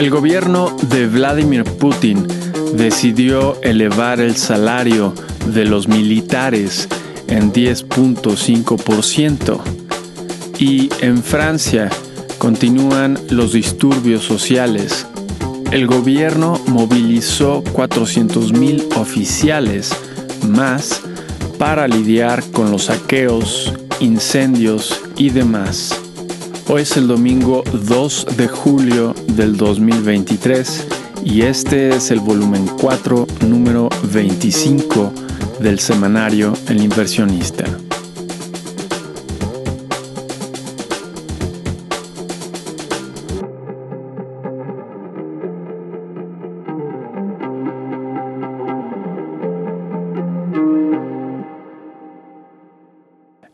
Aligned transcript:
El 0.00 0.08
gobierno 0.08 0.74
de 0.88 1.06
Vladimir 1.06 1.64
Putin 1.64 2.26
decidió 2.72 3.60
elevar 3.60 4.18
el 4.18 4.34
salario 4.34 5.12
de 5.52 5.66
los 5.66 5.88
militares 5.88 6.88
en 7.28 7.52
10.5% 7.52 9.60
y 10.58 10.88
en 11.02 11.22
Francia 11.22 11.90
continúan 12.38 13.18
los 13.28 13.52
disturbios 13.52 14.24
sociales. 14.24 15.06
El 15.70 15.86
gobierno 15.86 16.58
movilizó 16.66 17.62
400.000 17.62 18.96
oficiales 18.96 19.94
más 20.48 21.02
para 21.58 21.86
lidiar 21.86 22.42
con 22.52 22.70
los 22.70 22.84
saqueos, 22.84 23.74
incendios 24.00 24.98
y 25.18 25.28
demás. 25.28 26.09
Hoy 26.72 26.82
es 26.82 26.96
el 26.96 27.08
domingo 27.08 27.64
2 27.72 28.26
de 28.36 28.46
julio 28.46 29.12
del 29.34 29.56
2023 29.56 30.86
y 31.24 31.42
este 31.42 31.88
es 31.88 32.12
el 32.12 32.20
volumen 32.20 32.64
4, 32.80 33.26
número 33.48 33.88
25 34.12 35.12
del 35.58 35.80
semanario 35.80 36.52
El 36.68 36.80
inversionista. 36.80 37.64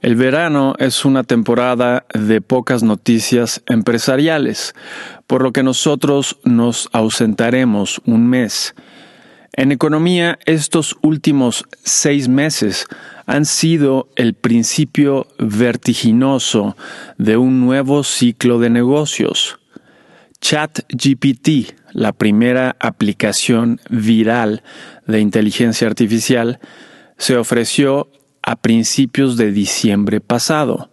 El 0.06 0.14
verano 0.14 0.76
es 0.78 1.04
una 1.04 1.24
temporada 1.24 2.06
de 2.14 2.40
pocas 2.40 2.84
noticias 2.84 3.64
empresariales, 3.66 4.72
por 5.26 5.42
lo 5.42 5.50
que 5.50 5.64
nosotros 5.64 6.38
nos 6.44 6.88
ausentaremos 6.92 8.00
un 8.04 8.28
mes. 8.28 8.76
En 9.54 9.72
economía, 9.72 10.38
estos 10.46 10.96
últimos 11.02 11.64
seis 11.82 12.28
meses 12.28 12.86
han 13.26 13.44
sido 13.46 14.08
el 14.14 14.34
principio 14.34 15.26
vertiginoso 15.40 16.76
de 17.18 17.36
un 17.36 17.66
nuevo 17.66 18.04
ciclo 18.04 18.60
de 18.60 18.70
negocios. 18.70 19.58
ChatGPT, 20.40 21.74
la 21.90 22.12
primera 22.12 22.76
aplicación 22.78 23.80
viral 23.90 24.62
de 25.04 25.18
inteligencia 25.18 25.88
artificial, 25.88 26.60
se 27.18 27.36
ofreció 27.36 28.08
a 28.46 28.56
principios 28.56 29.36
de 29.36 29.52
diciembre 29.52 30.20
pasado. 30.20 30.90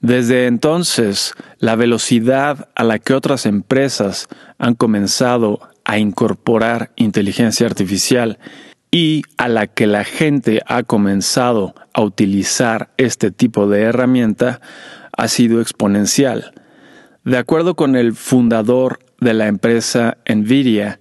Desde 0.00 0.46
entonces, 0.46 1.34
la 1.58 1.76
velocidad 1.76 2.70
a 2.74 2.84
la 2.84 2.98
que 2.98 3.12
otras 3.12 3.44
empresas 3.44 4.28
han 4.56 4.74
comenzado 4.74 5.60
a 5.84 5.98
incorporar 5.98 6.92
inteligencia 6.96 7.66
artificial 7.66 8.38
y 8.90 9.22
a 9.36 9.48
la 9.48 9.66
que 9.66 9.86
la 9.86 10.04
gente 10.04 10.62
ha 10.66 10.84
comenzado 10.84 11.74
a 11.92 12.02
utilizar 12.02 12.90
este 12.96 13.30
tipo 13.30 13.68
de 13.68 13.82
herramienta 13.82 14.60
ha 15.16 15.28
sido 15.28 15.60
exponencial. 15.60 16.52
De 17.24 17.36
acuerdo 17.36 17.74
con 17.74 17.96
el 17.96 18.14
fundador 18.14 19.00
de 19.20 19.34
la 19.34 19.48
empresa 19.48 20.18
Nvidia, 20.26 21.00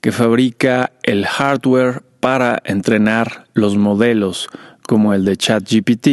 que 0.00 0.10
fabrica 0.10 0.92
el 1.02 1.26
hardware 1.26 2.02
para 2.20 2.60
entrenar 2.64 3.44
los 3.54 3.76
modelos 3.76 4.48
como 4.86 5.14
el 5.14 5.24
de 5.24 5.36
ChatGPT, 5.36 6.08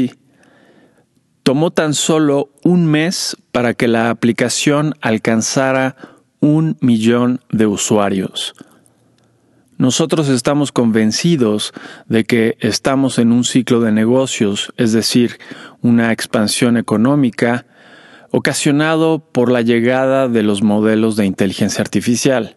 tomó 1.43 1.71
tan 1.71 1.93
solo 1.93 2.49
un 2.63 2.85
mes 2.85 3.37
para 3.51 3.73
que 3.73 3.87
la 3.87 4.09
aplicación 4.09 4.95
alcanzara 5.01 5.95
un 6.39 6.77
millón 6.81 7.41
de 7.51 7.67
usuarios. 7.67 8.53
Nosotros 9.77 10.29
estamos 10.29 10.71
convencidos 10.71 11.73
de 12.07 12.23
que 12.23 12.57
estamos 12.59 13.19
en 13.19 13.31
un 13.31 13.43
ciclo 13.43 13.81
de 13.81 13.91
negocios, 13.91 14.71
es 14.77 14.93
decir, 14.93 15.39
una 15.81 16.11
expansión 16.11 16.77
económica, 16.77 17.65
ocasionado 18.31 19.19
por 19.19 19.51
la 19.51 19.61
llegada 19.61 20.27
de 20.27 20.43
los 20.43 20.63
modelos 20.63 21.15
de 21.15 21.25
inteligencia 21.25 21.81
artificial. 21.81 22.55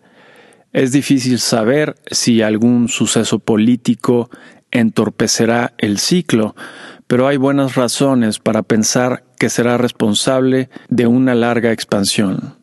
Es 0.72 0.92
difícil 0.92 1.38
saber 1.38 1.96
si 2.10 2.42
algún 2.42 2.88
suceso 2.88 3.38
político 3.38 4.30
entorpecerá 4.78 5.74
el 5.78 5.98
ciclo, 5.98 6.54
pero 7.06 7.28
hay 7.28 7.36
buenas 7.36 7.74
razones 7.74 8.38
para 8.38 8.62
pensar 8.62 9.24
que 9.38 9.48
será 9.48 9.78
responsable 9.78 10.70
de 10.88 11.06
una 11.06 11.34
larga 11.34 11.72
expansión. 11.72 12.56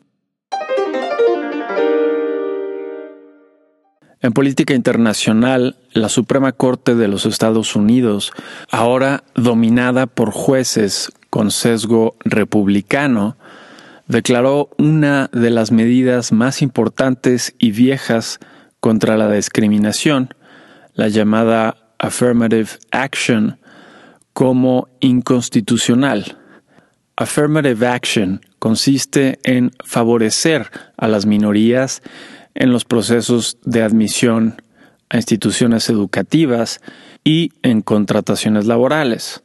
En 4.20 4.32
política 4.32 4.72
internacional, 4.72 5.76
la 5.92 6.08
Suprema 6.08 6.52
Corte 6.52 6.94
de 6.94 7.08
los 7.08 7.26
Estados 7.26 7.76
Unidos, 7.76 8.32
ahora 8.70 9.22
dominada 9.34 10.06
por 10.06 10.30
jueces 10.30 11.12
con 11.28 11.50
sesgo 11.50 12.16
republicano, 12.24 13.36
declaró 14.06 14.70
una 14.78 15.28
de 15.32 15.50
las 15.50 15.72
medidas 15.72 16.32
más 16.32 16.62
importantes 16.62 17.54
y 17.58 17.72
viejas 17.72 18.38
contra 18.80 19.18
la 19.18 19.30
discriminación, 19.30 20.32
la 20.94 21.08
llamada 21.08 21.83
affirmative 21.98 22.70
action 22.90 23.58
como 24.32 24.88
inconstitucional. 25.00 26.38
Affirmative 27.16 27.86
action 27.86 28.40
consiste 28.58 29.38
en 29.44 29.70
favorecer 29.84 30.70
a 30.96 31.06
las 31.06 31.26
minorías 31.26 32.02
en 32.54 32.72
los 32.72 32.84
procesos 32.84 33.58
de 33.64 33.82
admisión 33.82 34.62
a 35.10 35.16
instituciones 35.16 35.88
educativas 35.90 36.80
y 37.22 37.52
en 37.62 37.82
contrataciones 37.82 38.66
laborales. 38.66 39.42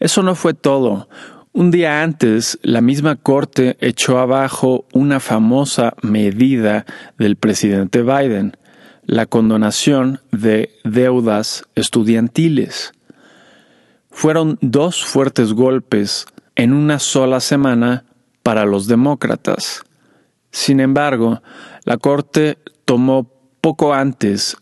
Eso 0.00 0.22
no 0.22 0.34
fue 0.34 0.54
todo. 0.54 1.08
Un 1.52 1.70
día 1.70 2.02
antes, 2.02 2.58
la 2.62 2.80
misma 2.80 3.16
Corte 3.16 3.76
echó 3.80 4.18
abajo 4.18 4.86
una 4.92 5.18
famosa 5.20 5.94
medida 6.02 6.86
del 7.18 7.36
presidente 7.36 8.02
Biden, 8.02 8.56
la 9.08 9.24
condonación 9.24 10.20
de 10.32 10.70
deudas 10.84 11.64
estudiantiles. 11.74 12.92
Fueron 14.10 14.58
dos 14.60 15.02
fuertes 15.02 15.54
golpes 15.54 16.26
en 16.56 16.74
una 16.74 16.98
sola 16.98 17.40
semana 17.40 18.04
para 18.42 18.66
los 18.66 18.86
demócratas. 18.86 19.82
Sin 20.50 20.78
embargo, 20.78 21.42
la 21.84 21.96
Corte 21.96 22.58
tomó 22.84 23.32
poco 23.62 23.94
antes 23.94 24.58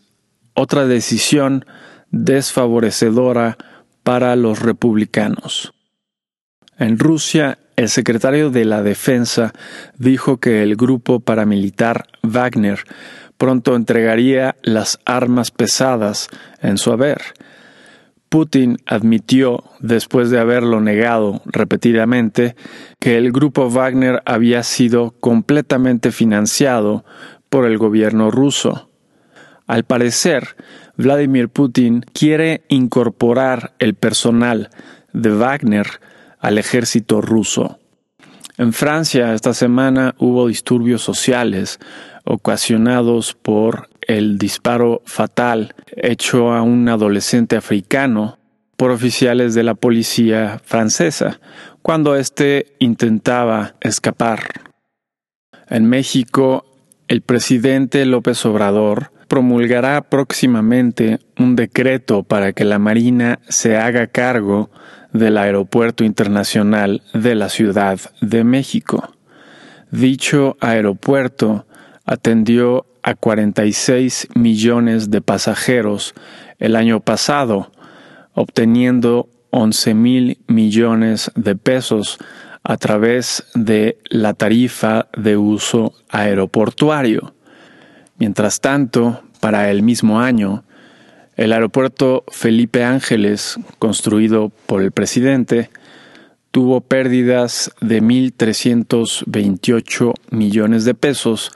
otra 0.53 0.85
decisión 0.85 1.65
desfavorecedora 2.11 3.57
para 4.03 4.37
los 4.37 4.59
republicanos. 4.59 5.73
En 6.77 6.97
Rusia, 6.97 7.59
el 7.75 7.89
secretario 7.89 8.49
de 8.49 8.63
la 8.63 8.81
Defensa 8.81 9.53
dijo 9.97 10.37
que 10.37 10.63
el 10.63 10.77
grupo 10.77 11.19
paramilitar 11.19 12.07
Wagner 12.23 12.79
pronto 13.37 13.75
entregaría 13.75 14.55
las 14.63 14.99
armas 15.05 15.51
pesadas 15.51 16.29
en 16.61 16.77
su 16.77 16.91
haber. 16.91 17.21
Putin 18.29 18.77
admitió, 18.85 19.63
después 19.79 20.29
de 20.29 20.39
haberlo 20.39 20.81
negado 20.81 21.41
repetidamente, 21.45 22.55
que 22.99 23.17
el 23.17 23.31
grupo 23.31 23.69
Wagner 23.69 24.21
había 24.25 24.63
sido 24.63 25.11
completamente 25.19 26.11
financiado 26.11 27.05
por 27.49 27.65
el 27.65 27.77
gobierno 27.77 28.29
ruso. 28.29 28.89
Al 29.65 29.85
parecer, 29.85 30.55
Vladimir 30.97 31.49
Putin 31.49 32.03
quiere 32.13 32.63
incorporar 32.67 33.73
el 33.79 33.93
personal 33.93 34.69
de 35.13 35.29
Wagner 35.31 35.87
al 36.39 36.57
ejército 36.57 37.21
ruso. 37.21 37.79
En 38.57 38.73
Francia 38.73 39.35
esta 39.35 39.53
semana 39.53 40.15
hubo 40.17 40.47
disturbios 40.47 41.03
sociales 41.03 41.79
ocasionados 42.23 43.35
por 43.35 43.87
el 44.01 44.39
disparo 44.39 45.03
fatal 45.05 45.75
hecho 45.95 46.51
a 46.53 46.63
un 46.63 46.89
adolescente 46.89 47.55
africano 47.55 48.39
por 48.75 48.89
oficiales 48.89 49.53
de 49.53 49.61
la 49.61 49.75
policía 49.75 50.59
francesa 50.65 51.39
cuando 51.83 52.15
éste 52.15 52.75
intentaba 52.79 53.75
escapar. 53.79 54.39
En 55.69 55.87
México, 55.87 56.65
el 57.07 57.21
presidente 57.21 58.05
López 58.05 58.43
Obrador 58.45 59.11
promulgará 59.27 60.01
próximamente 60.09 61.19
un 61.37 61.55
decreto 61.55 62.23
para 62.23 62.53
que 62.53 62.65
la 62.65 62.79
Marina 62.79 63.39
se 63.49 63.77
haga 63.77 64.07
cargo 64.07 64.71
del 65.13 65.37
Aeropuerto 65.37 66.03
Internacional 66.03 67.01
de 67.13 67.35
la 67.35 67.49
Ciudad 67.49 67.99
de 68.21 68.43
México. 68.43 69.13
Dicho 69.91 70.57
aeropuerto 70.59 71.65
atendió 72.05 72.85
a 73.03 73.15
46 73.15 74.27
millones 74.35 75.09
de 75.09 75.21
pasajeros 75.21 76.13
el 76.59 76.75
año 76.75 76.99
pasado, 76.99 77.71
obteniendo 78.33 79.29
11 79.51 79.93
mil 79.93 80.39
millones 80.47 81.31
de 81.35 81.55
pesos 81.55 82.17
a 82.63 82.75
través 82.75 83.45
de 83.55 83.97
la 84.09 84.33
tarifa 84.33 85.07
de 85.17 85.37
uso 85.37 85.93
aeroportuario. 86.09 87.33
Mientras 88.17 88.59
tanto, 88.59 89.21
para 89.39 89.71
el 89.71 89.83
mismo 89.83 90.19
año, 90.19 90.65
el 91.37 91.53
aeropuerto 91.53 92.25
Felipe 92.29 92.83
Ángeles, 92.83 93.57
construido 93.77 94.51
por 94.65 94.81
el 94.81 94.91
presidente, 94.91 95.69
tuvo 96.49 96.81
pérdidas 96.81 97.71
de 97.79 98.01
1.328 98.01 100.13
millones 100.31 100.83
de 100.83 100.95
pesos 100.95 101.51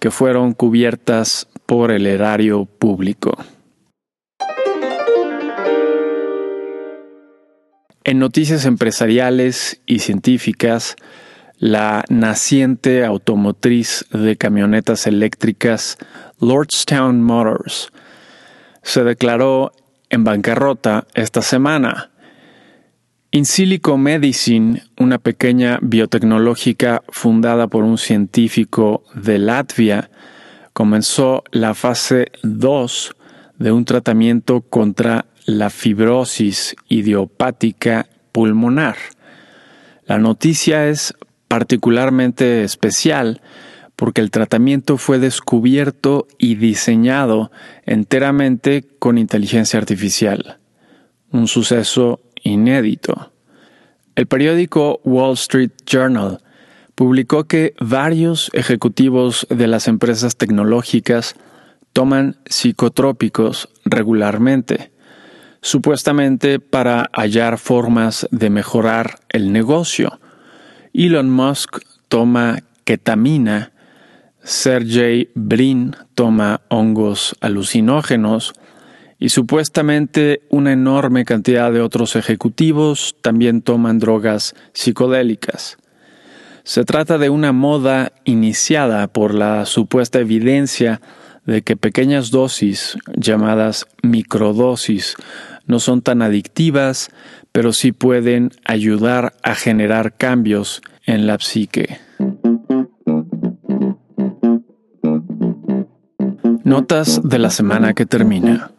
que 0.00 0.10
fueron 0.10 0.52
cubiertas 0.52 1.46
por 1.64 1.92
el 1.92 2.06
erario 2.06 2.64
público. 2.66 3.38
En 8.02 8.18
noticias 8.18 8.64
empresariales 8.66 9.80
y 9.86 10.00
científicas, 10.00 10.96
la 11.58 12.02
naciente 12.10 13.04
automotriz 13.04 14.06
de 14.10 14.36
camionetas 14.36 15.06
eléctricas 15.06 15.98
Lordstown 16.40 17.22
Motors 17.22 17.92
se 18.84 19.02
declaró 19.02 19.72
en 20.10 20.22
bancarrota 20.22 21.08
esta 21.14 21.42
semana. 21.42 22.10
Insilico 23.32 23.98
Medicine, 23.98 24.84
una 24.96 25.18
pequeña 25.18 25.80
biotecnológica 25.82 27.02
fundada 27.08 27.66
por 27.66 27.82
un 27.82 27.98
científico 27.98 29.02
de 29.14 29.40
Latvia, 29.40 30.10
comenzó 30.72 31.42
la 31.50 31.74
fase 31.74 32.30
2 32.44 33.16
de 33.58 33.72
un 33.72 33.84
tratamiento 33.84 34.60
contra 34.60 35.26
la 35.46 35.70
fibrosis 35.70 36.76
idiopática 36.88 38.06
pulmonar. 38.30 38.96
La 40.06 40.18
noticia 40.18 40.88
es 40.88 41.14
particularmente 41.48 42.62
especial 42.62 43.40
porque 43.96 44.20
el 44.20 44.30
tratamiento 44.30 44.96
fue 44.98 45.18
descubierto 45.18 46.26
y 46.38 46.56
diseñado 46.56 47.50
enteramente 47.86 48.84
con 48.98 49.18
inteligencia 49.18 49.78
artificial, 49.78 50.58
un 51.30 51.48
suceso 51.48 52.20
inédito. 52.42 53.32
El 54.14 54.26
periódico 54.26 55.00
Wall 55.04 55.34
Street 55.34 55.72
Journal 55.86 56.40
publicó 56.94 57.44
que 57.44 57.74
varios 57.80 58.50
ejecutivos 58.52 59.46
de 59.50 59.66
las 59.66 59.88
empresas 59.88 60.36
tecnológicas 60.36 61.34
toman 61.92 62.36
psicotrópicos 62.46 63.68
regularmente 63.84 64.94
supuestamente 65.64 66.60
para 66.60 67.08
hallar 67.14 67.56
formas 67.56 68.28
de 68.30 68.50
mejorar 68.50 69.20
el 69.30 69.50
negocio. 69.50 70.20
Elon 70.92 71.30
Musk 71.30 71.78
toma 72.08 72.58
ketamina, 72.84 73.72
Sergey 74.44 75.30
Brin 75.34 75.96
toma 76.14 76.60
hongos 76.68 77.34
alucinógenos 77.40 78.52
y 79.18 79.30
supuestamente 79.30 80.42
una 80.50 80.72
enorme 80.72 81.24
cantidad 81.24 81.72
de 81.72 81.80
otros 81.80 82.14
ejecutivos 82.14 83.16
también 83.22 83.62
toman 83.62 83.98
drogas 83.98 84.54
psicodélicas. 84.74 85.78
Se 86.62 86.84
trata 86.84 87.16
de 87.16 87.30
una 87.30 87.52
moda 87.52 88.12
iniciada 88.24 89.08
por 89.08 89.34
la 89.34 89.64
supuesta 89.64 90.18
evidencia 90.18 91.00
de 91.46 91.62
que 91.62 91.76
pequeñas 91.76 92.30
dosis, 92.30 92.98
llamadas 93.16 93.86
microdosis, 94.02 95.16
no 95.66 95.80
son 95.80 96.02
tan 96.02 96.20
adictivas, 96.20 97.10
pero 97.52 97.72
sí 97.72 97.92
pueden 97.92 98.50
ayudar 98.64 99.34
a 99.42 99.54
generar 99.54 100.16
cambios 100.16 100.82
en 101.06 101.26
la 101.26 101.38
psique. 101.38 101.98
Notas 106.64 107.20
de 107.22 107.38
la 107.38 107.50
semana 107.50 107.92
que 107.92 108.06
termina. 108.06 108.72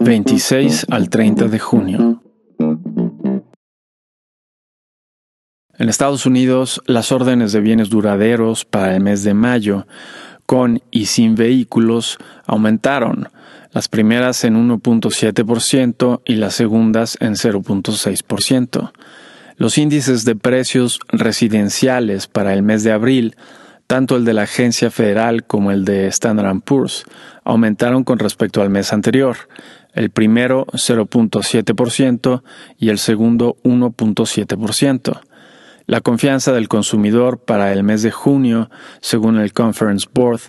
26 0.00 0.88
al 0.90 1.08
30 1.08 1.48
de 1.48 1.58
junio. 1.58 2.22
En 5.78 5.88
Estados 5.88 6.26
Unidos, 6.26 6.82
las 6.84 7.10
órdenes 7.10 7.52
de 7.52 7.60
bienes 7.60 7.88
duraderos 7.88 8.66
para 8.66 8.94
el 8.94 9.02
mes 9.02 9.24
de 9.24 9.32
mayo, 9.32 9.86
con 10.44 10.82
y 10.90 11.06
sin 11.06 11.36
vehículos, 11.36 12.18
aumentaron, 12.46 13.30
las 13.72 13.88
primeras 13.88 14.44
en 14.44 14.56
1.7% 14.68 16.20
y 16.26 16.34
las 16.34 16.52
segundas 16.52 17.16
en 17.20 17.32
0.6%. 17.32 18.92
Los 19.56 19.78
índices 19.78 20.26
de 20.26 20.36
precios 20.36 21.00
residenciales 21.08 22.26
para 22.26 22.52
el 22.52 22.62
mes 22.62 22.84
de 22.84 22.92
abril, 22.92 23.36
tanto 23.90 24.14
el 24.14 24.24
de 24.24 24.34
la 24.34 24.42
agencia 24.42 24.88
federal 24.88 25.42
como 25.42 25.72
el 25.72 25.84
de 25.84 26.06
Standard 26.06 26.60
Poor's, 26.60 27.02
aumentaron 27.42 28.04
con 28.04 28.20
respecto 28.20 28.62
al 28.62 28.70
mes 28.70 28.92
anterior, 28.92 29.36
el 29.94 30.10
primero 30.10 30.64
0.7% 30.66 32.44
y 32.78 32.90
el 32.90 32.98
segundo 32.98 33.56
1.7%. 33.64 35.20
La 35.86 36.00
confianza 36.02 36.52
del 36.52 36.68
consumidor 36.68 37.40
para 37.40 37.72
el 37.72 37.82
mes 37.82 38.02
de 38.02 38.12
junio, 38.12 38.70
según 39.00 39.40
el 39.40 39.52
Conference 39.52 40.06
Board, 40.14 40.42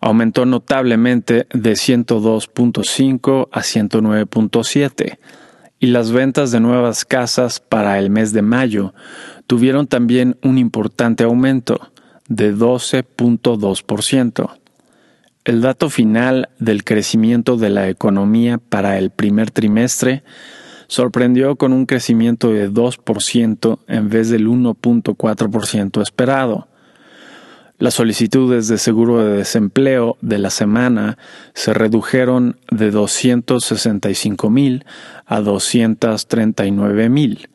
aumentó 0.00 0.46
notablemente 0.46 1.46
de 1.52 1.72
102.5 1.72 3.48
a 3.52 3.60
109.7 3.60 5.18
y 5.78 5.88
las 5.88 6.10
ventas 6.10 6.52
de 6.52 6.60
nuevas 6.60 7.04
casas 7.04 7.60
para 7.60 7.98
el 7.98 8.08
mes 8.08 8.32
de 8.32 8.40
mayo 8.40 8.94
tuvieron 9.46 9.86
también 9.86 10.38
un 10.42 10.56
importante 10.56 11.24
aumento 11.24 11.92
de 12.28 12.54
12.2%. 12.54 14.50
El 15.44 15.60
dato 15.62 15.90
final 15.90 16.50
del 16.58 16.84
crecimiento 16.84 17.56
de 17.56 17.70
la 17.70 17.88
economía 17.88 18.58
para 18.58 18.98
el 18.98 19.10
primer 19.10 19.50
trimestre 19.50 20.22
sorprendió 20.86 21.56
con 21.56 21.72
un 21.72 21.86
crecimiento 21.86 22.52
de 22.52 22.70
2% 22.70 23.78
en 23.88 24.08
vez 24.08 24.28
del 24.28 24.46
1.4% 24.46 26.02
esperado 26.02 26.68
las 27.78 27.94
solicitudes 27.94 28.66
de 28.66 28.76
seguro 28.76 29.24
de 29.24 29.36
desempleo 29.36 30.16
de 30.20 30.38
la 30.38 30.50
semana 30.50 31.16
se 31.54 31.72
redujeron 31.72 32.58
de 32.72 32.90
265 32.90 34.50
mil 34.50 34.84
a 35.26 35.40
239 35.40 37.08
mil. 37.08 37.48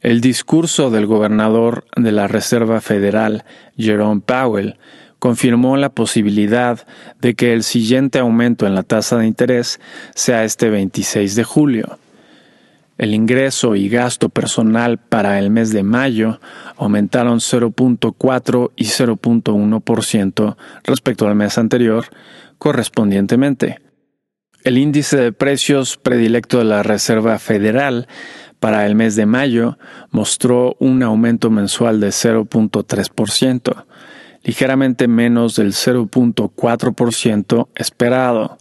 El 0.00 0.22
discurso 0.22 0.90
del 0.90 1.04
gobernador 1.04 1.84
de 1.94 2.10
la 2.10 2.26
Reserva 2.26 2.80
Federal, 2.80 3.44
Jerome 3.76 4.22
Powell, 4.24 4.78
confirmó 5.18 5.76
la 5.76 5.90
posibilidad 5.90 6.86
de 7.20 7.34
que 7.34 7.52
el 7.52 7.62
siguiente 7.62 8.18
aumento 8.18 8.66
en 8.66 8.74
la 8.74 8.82
tasa 8.82 9.18
de 9.18 9.26
interés 9.26 9.78
sea 10.14 10.44
este 10.44 10.70
26 10.70 11.36
de 11.36 11.44
julio. 11.44 11.98
El 12.96 13.14
ingreso 13.14 13.76
y 13.76 13.90
gasto 13.90 14.30
personal 14.30 14.96
para 14.98 15.38
el 15.38 15.50
mes 15.50 15.70
de 15.70 15.82
mayo 15.82 16.40
aumentaron 16.78 17.38
0.4 17.38 18.70
y 18.76 18.84
0.1% 18.84 20.56
respecto 20.84 21.28
al 21.28 21.34
mes 21.34 21.58
anterior, 21.58 22.06
correspondientemente. 22.58 23.80
El 24.64 24.76
índice 24.76 25.16
de 25.16 25.32
precios 25.32 25.96
predilecto 25.96 26.58
de 26.58 26.64
la 26.64 26.82
Reserva 26.82 27.38
Federal 27.38 28.06
para 28.60 28.86
el 28.86 28.94
mes 28.94 29.16
de 29.16 29.26
mayo 29.26 29.78
mostró 30.10 30.76
un 30.78 31.02
aumento 31.02 31.50
mensual 31.50 31.98
de 31.98 32.08
0.3%, 32.08 33.84
ligeramente 34.44 35.08
menos 35.08 35.56
del 35.56 35.72
0.4% 35.72 37.68
esperado. 37.74 38.58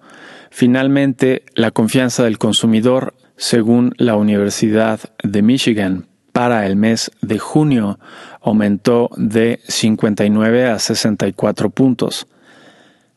Finalmente, 0.50 1.44
la 1.54 1.70
confianza 1.72 2.24
del 2.24 2.40
consumidor 2.40 3.14
según 3.40 3.94
la 3.98 4.18
Universidad 4.18 5.00
de 5.24 5.42
Michigan, 5.42 6.08
para 6.34 6.66
el 6.66 6.76
mes 6.76 7.10
de 7.22 7.40
junio 7.40 8.00
aumentó 8.42 9.10
de 9.16 9.62
59 9.68 10.68
a 10.68 10.78
64 10.78 11.70
puntos. 11.70 12.28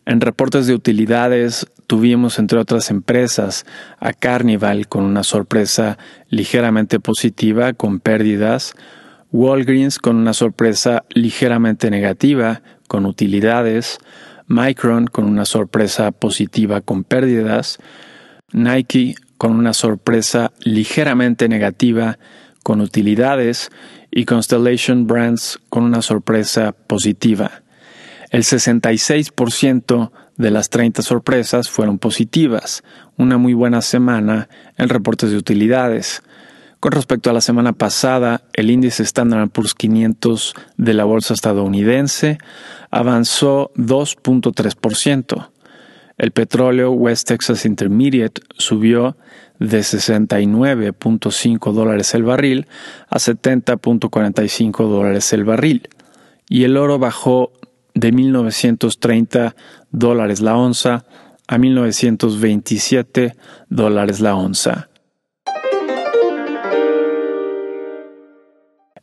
En 0.07 0.21
reportes 0.21 0.67
de 0.67 0.75
utilidades 0.75 1.67
tuvimos, 1.87 2.39
entre 2.39 2.59
otras 2.59 2.91
empresas, 2.91 3.65
a 3.99 4.13
Carnival 4.13 4.89
con 4.89 5.05
una 5.05 5.23
sorpresa 5.23 5.99
ligeramente 6.29 7.01
positiva 7.01 7.73
con 7.73 8.01
pérdidas, 8.01 8.75
Walgreens 9.31 9.99
con 9.99 10.17
una 10.17 10.35
sorpresa 10.35 11.05
ligeramente 11.11 11.91
negativa 11.91 12.63
con 12.89 13.07
utilidades, 13.07 13.99
Micron 14.47 15.07
con 15.07 15.25
una 15.25 15.45
sorpresa 15.45 16.13
positiva 16.13 16.81
con 16.81 17.05
pérdidas, 17.05 17.79
Nike 18.53 19.15
con 19.39 19.57
una 19.57 19.73
sorpresa 19.73 20.53
ligeramente 20.61 21.49
negativa 21.49 22.19
con 22.63 22.81
utilidades. 22.81 23.71
Y 24.15 24.27
Constellation 24.27 25.07
Brands 25.07 25.59
con 25.71 25.85
una 25.85 26.03
sorpresa 26.03 26.73
positiva. 26.73 27.62
El 28.33 28.45
66% 28.45 30.11
de 30.39 30.51
las 30.51 30.71
30 30.71 31.03
sorpresas 31.03 31.69
fueron 31.69 31.99
positivas, 31.99 32.83
una 33.19 33.37
muy 33.37 33.53
buena 33.53 33.83
semana 33.83 34.49
en 34.79 34.89
reportes 34.89 35.31
de 35.31 35.37
utilidades. 35.37 36.23
Con 36.81 36.93
respecto 36.93 37.29
a 37.29 37.35
la 37.35 37.43
semana 37.43 37.75
pasada, 37.75 38.41
el 38.55 38.71
índice 38.71 39.03
Standard 39.03 39.51
Poor's 39.51 39.75
500 39.75 40.55
de 40.79 40.95
la 40.95 41.05
bolsa 41.05 41.35
estadounidense 41.35 42.39
avanzó 42.91 43.71
2.3%. 43.77 45.51
El 46.17 46.31
petróleo 46.31 46.91
West 46.93 47.29
Texas 47.29 47.67
Intermediate 47.67 48.41
subió 48.57 49.19
de 49.59 49.81
69.5 49.81 51.73
dólares 51.73 52.15
el 52.15 52.23
barril 52.23 52.67
a 53.11 53.19
70.45 53.19 54.89
dólares 54.89 55.35
el 55.35 55.45
barril 55.45 55.91
y 56.49 56.65
el 56.65 56.79
oro 56.79 56.99
bajó 56.99 57.53
de 57.95 58.13
1930 58.13 59.55
dólares 59.91 60.41
la 60.41 60.57
onza 60.57 61.05
a 61.47 61.59
1927 61.59 63.37
dólares 63.69 64.21
la 64.21 64.35
onza. 64.35 64.89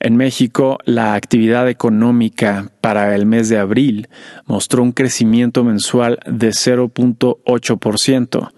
En 0.01 0.15
México, 0.15 0.77
la 0.86 1.13
actividad 1.13 1.67
económica 1.67 2.72
para 2.79 3.13
el 3.15 3.25
mes 3.25 3.50
de 3.50 3.58
abril 3.58 4.08
mostró 4.46 4.81
un 4.81 4.93
crecimiento 4.93 5.65
mensual 5.65 6.19
de 6.25 6.50
0.8%. 6.50 8.51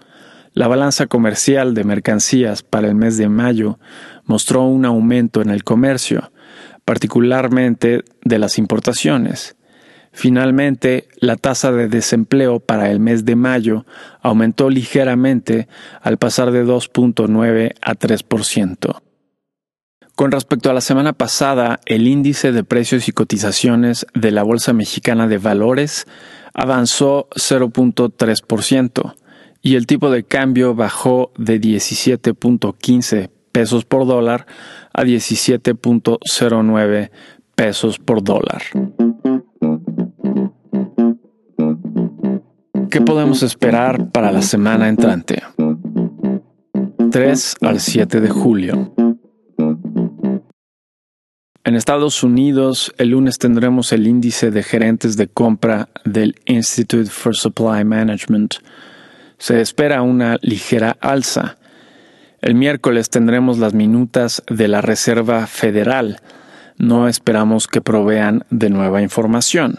La 0.54 0.68
balanza 0.68 1.08
comercial 1.08 1.74
de 1.74 1.82
mercancías 1.82 2.62
para 2.62 2.86
el 2.86 2.94
mes 2.94 3.16
de 3.16 3.28
mayo 3.28 3.80
mostró 4.24 4.62
un 4.62 4.84
aumento 4.84 5.42
en 5.42 5.50
el 5.50 5.64
comercio, 5.64 6.30
particularmente 6.84 8.04
de 8.22 8.38
las 8.38 8.58
importaciones. 8.58 9.56
Finalmente, 10.12 11.08
la 11.18 11.36
tasa 11.36 11.72
de 11.72 11.88
desempleo 11.88 12.60
para 12.60 12.90
el 12.90 13.00
mes 13.00 13.24
de 13.24 13.34
mayo 13.34 13.86
aumentó 14.20 14.68
ligeramente 14.68 15.68
al 16.02 16.18
pasar 16.18 16.50
de 16.50 16.64
2.9 16.64 17.72
a 17.80 17.94
3%. 17.94 19.00
Con 20.14 20.30
respecto 20.30 20.70
a 20.70 20.74
la 20.74 20.82
semana 20.82 21.14
pasada, 21.14 21.80
el 21.86 22.06
índice 22.06 22.52
de 22.52 22.62
precios 22.62 23.08
y 23.08 23.12
cotizaciones 23.12 24.06
de 24.12 24.30
la 24.30 24.42
Bolsa 24.42 24.74
Mexicana 24.74 25.26
de 25.26 25.38
Valores 25.38 26.06
avanzó 26.52 27.28
0.3% 27.30 29.14
y 29.62 29.76
el 29.76 29.86
tipo 29.86 30.10
de 30.10 30.24
cambio 30.24 30.74
bajó 30.74 31.32
de 31.38 31.58
17.15 31.58 33.30
pesos 33.52 33.86
por 33.86 34.06
dólar 34.06 34.46
a 34.92 35.04
17.09 35.04 37.10
pesos 37.54 37.98
por 37.98 38.22
dólar. 38.22 38.62
¿Qué 42.92 43.00
podemos 43.00 43.42
esperar 43.42 44.10
para 44.10 44.30
la 44.30 44.42
semana 44.42 44.86
entrante? 44.86 45.42
3 47.10 47.56
al 47.62 47.80
7 47.80 48.20
de 48.20 48.28
julio. 48.28 48.94
En 51.64 51.74
Estados 51.74 52.22
Unidos, 52.22 52.92
el 52.98 53.08
lunes 53.08 53.38
tendremos 53.38 53.94
el 53.94 54.06
índice 54.06 54.50
de 54.50 54.62
gerentes 54.62 55.16
de 55.16 55.26
compra 55.26 55.88
del 56.04 56.34
Institute 56.44 57.08
for 57.08 57.34
Supply 57.34 57.82
Management. 57.82 58.56
Se 59.38 59.62
espera 59.62 60.02
una 60.02 60.36
ligera 60.42 60.98
alza. 61.00 61.56
El 62.42 62.54
miércoles 62.56 63.08
tendremos 63.08 63.56
las 63.56 63.72
minutas 63.72 64.42
de 64.50 64.68
la 64.68 64.82
Reserva 64.82 65.46
Federal. 65.46 66.20
No 66.76 67.08
esperamos 67.08 67.68
que 67.68 67.80
provean 67.80 68.44
de 68.50 68.68
nueva 68.68 69.00
información. 69.00 69.76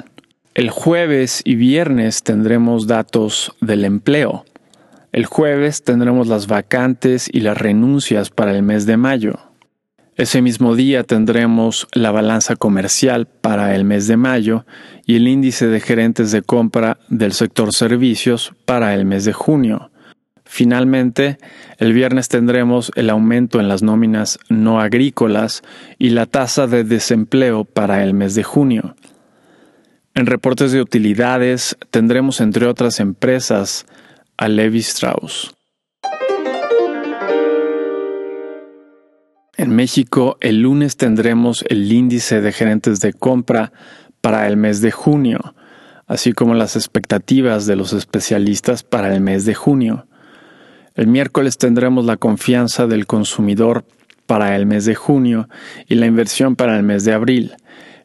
El 0.56 0.70
jueves 0.70 1.42
y 1.46 1.56
viernes 1.56 2.22
tendremos 2.22 2.86
datos 2.86 3.56
del 3.60 3.86
empleo. 3.86 4.46
El 5.12 5.26
jueves 5.26 5.84
tendremos 5.84 6.28
las 6.28 6.46
vacantes 6.46 7.28
y 7.32 7.40
las 7.40 7.58
renuncias 7.58 8.30
para 8.30 8.56
el 8.56 8.62
mes 8.62 8.86
de 8.86 8.96
mayo. 8.96 9.40
Ese 10.16 10.44
mismo 10.44 10.76
día 10.76 11.06
tendremos 11.06 11.88
la 11.92 12.12
balanza 12.12 12.56
comercial 12.56 13.26
para 13.26 13.74
el 13.74 13.84
mes 13.84 14.06
de 14.06 14.16
mayo 14.16 14.68
y 15.08 15.16
el 15.16 15.28
índice 15.28 15.66
de 15.66 15.80
gerentes 15.80 16.32
de 16.32 16.44
compra 16.44 17.00
del 17.10 17.34
sector 17.34 17.74
servicios 17.74 18.54
para 18.66 18.94
el 18.94 19.06
mes 19.06 19.26
de 19.26 19.34
junio. 19.34 19.90
Finalmente, 20.46 21.40
el 21.80 21.94
viernes 21.94 22.30
tendremos 22.30 22.92
el 22.94 23.10
aumento 23.10 23.60
en 23.60 23.68
las 23.68 23.82
nóminas 23.82 24.38
no 24.50 24.80
agrícolas 24.80 25.64
y 25.98 26.10
la 26.10 26.28
tasa 26.28 26.68
de 26.68 26.84
desempleo 26.84 27.66
para 27.66 28.04
el 28.04 28.14
mes 28.14 28.36
de 28.36 28.44
junio. 28.44 28.96
En 30.16 30.28
reportes 30.28 30.72
de 30.72 30.80
utilidades 30.80 31.76
tendremos 31.90 32.40
entre 32.40 32.68
otras 32.68 33.00
empresas 33.00 33.88
a 34.38 34.48
Levi 34.48 34.80
Strauss. 34.80 35.56
En 39.58 39.76
México, 39.76 40.38
el 40.40 40.62
lunes 40.62 40.98
tendremos 40.98 41.66
el 41.68 41.92
índice 41.92 42.42
de 42.42 42.52
gerentes 42.52 43.00
de 43.00 43.14
compra 43.14 43.72
para 44.22 44.48
el 44.48 44.56
mes 44.56 44.82
de 44.82 44.92
junio, 44.92 45.56
así 46.06 46.32
como 46.32 46.54
las 46.54 46.76
expectativas 46.76 47.66
de 47.66 47.76
los 47.76 47.92
especialistas 47.94 48.84
para 48.84 49.12
el 49.16 49.20
mes 49.20 49.46
de 49.46 49.56
junio. 49.56 50.06
El 50.94 51.08
miércoles 51.08 51.58
tendremos 51.58 52.06
la 52.06 52.18
confianza 52.18 52.86
del 52.86 53.08
consumidor 53.08 53.84
para 54.28 54.56
el 54.56 54.68
mes 54.68 54.86
de 54.86 54.94
junio 54.94 55.50
y 55.88 55.96
la 55.96 56.06
inversión 56.06 56.56
para 56.56 56.78
el 56.78 56.84
mes 56.84 57.04
de 57.04 57.14
abril. 57.14 57.56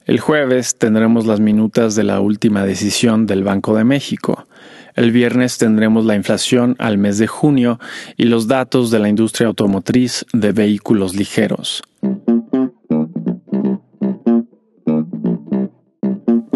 El 0.08 0.20
jueves 0.20 0.78
tendremos 0.78 1.26
las 1.26 1.38
minutas 1.38 1.94
de 1.94 2.02
la 2.02 2.20
última 2.20 2.64
decisión 2.64 3.26
del 3.26 3.44
Banco 3.44 3.76
de 3.76 3.84
México. 3.84 4.46
El 4.94 5.12
viernes 5.12 5.58
tendremos 5.58 6.06
la 6.06 6.14
inflación 6.14 6.76
al 6.78 6.96
mes 6.96 7.18
de 7.18 7.26
junio 7.26 7.78
y 8.16 8.24
los 8.24 8.48
datos 8.48 8.90
de 8.90 9.00
la 9.00 9.10
industria 9.10 9.48
automotriz 9.48 10.24
de 10.32 10.52
vehículos 10.52 11.14
ligeros. 11.14 11.82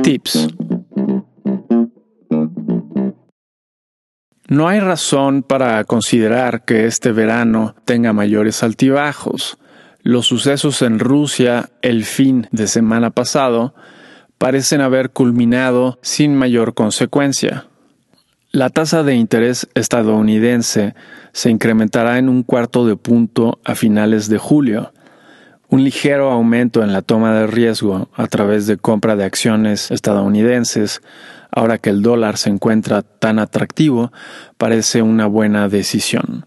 Tips. 0.02 0.48
No 4.48 4.66
hay 4.66 4.80
razón 4.80 5.42
para 5.42 5.84
considerar 5.84 6.64
que 6.64 6.86
este 6.86 7.12
verano 7.12 7.74
tenga 7.84 8.14
mayores 8.14 8.62
altibajos. 8.62 9.58
Los 10.04 10.26
sucesos 10.26 10.82
en 10.82 10.98
Rusia 10.98 11.70
el 11.80 12.04
fin 12.04 12.48
de 12.50 12.66
semana 12.66 13.10
pasado 13.10 13.72
parecen 14.36 14.80
haber 14.80 15.10
culminado 15.10 16.00
sin 16.02 16.34
mayor 16.34 16.74
consecuencia. 16.74 17.66
La 18.50 18.68
tasa 18.68 19.04
de 19.04 19.14
interés 19.14 19.68
estadounidense 19.74 20.96
se 21.32 21.50
incrementará 21.50 22.18
en 22.18 22.28
un 22.28 22.42
cuarto 22.42 22.84
de 22.84 22.96
punto 22.96 23.60
a 23.64 23.76
finales 23.76 24.28
de 24.28 24.38
julio. 24.38 24.92
Un 25.68 25.84
ligero 25.84 26.32
aumento 26.32 26.82
en 26.82 26.92
la 26.92 27.02
toma 27.02 27.32
de 27.34 27.46
riesgo 27.46 28.10
a 28.16 28.26
través 28.26 28.66
de 28.66 28.78
compra 28.78 29.14
de 29.14 29.24
acciones 29.24 29.92
estadounidenses, 29.92 31.00
ahora 31.52 31.78
que 31.78 31.90
el 31.90 32.02
dólar 32.02 32.38
se 32.38 32.50
encuentra 32.50 33.02
tan 33.02 33.38
atractivo, 33.38 34.12
parece 34.58 35.00
una 35.00 35.26
buena 35.26 35.68
decisión. 35.68 36.46